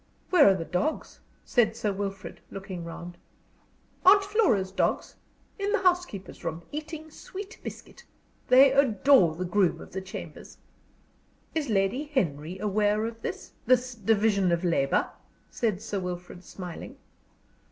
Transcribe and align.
"Where 0.31 0.49
are 0.49 0.55
the 0.55 0.65
dogs?" 0.65 1.19
said 1.45 1.75
Sir 1.77 1.93
Wilfrid, 1.93 2.39
looking 2.49 2.83
round. 2.83 3.19
"Aunt 4.03 4.23
Flora's 4.23 4.71
dogs? 4.71 5.15
In 5.59 5.71
the 5.71 5.83
housekeeper's 5.83 6.43
room, 6.43 6.63
eating 6.71 7.11
sweet 7.11 7.59
biscuit. 7.61 8.03
They 8.47 8.71
adore 8.71 9.35
the 9.35 9.45
groom 9.45 9.79
of 9.79 9.91
the 9.91 10.01
chambers." 10.01 10.57
"Is 11.53 11.69
Lady 11.69 12.05
Henry 12.05 12.57
aware 12.57 13.05
of 13.05 13.21
this 13.21 13.51
this 13.67 13.93
division 13.93 14.51
of 14.51 14.63
labor?" 14.63 15.07
said 15.51 15.83
Sir 15.83 15.99
Wilfrid, 15.99 16.43
smiling. 16.43 16.97